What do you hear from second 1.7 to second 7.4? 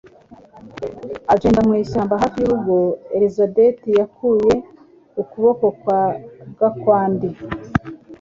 ishyamba hafi y'urugo, Elisabeth yakuye ukuboko kwa Gakwandi